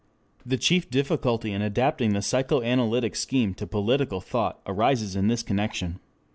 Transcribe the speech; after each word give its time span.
The 0.43 0.57
chief 0.57 0.89
difficulty 0.89 1.51
in 1.51 1.61
adapting 1.61 2.13
the 2.13 2.23
psychoanalytic 2.23 3.15
scheme 3.15 3.53
to 3.53 3.67
political 3.67 4.19
thought 4.19 4.59
arises 4.65 5.15
in 5.15 5.27
this 5.27 5.43
connection. 5.43 5.99